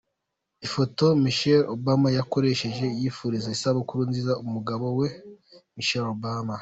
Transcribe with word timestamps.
Ifoto 0.65 1.05
Michelle 1.23 1.69
Obama 1.75 2.07
yakoresheje 2.17 2.85
yifuriza 2.99 3.47
isabukuru 3.57 4.01
nziza 4.09 4.33
umugabo 4.43 4.85
we, 4.99 5.07
Michelle 5.77 6.09
Obama. 6.15 6.55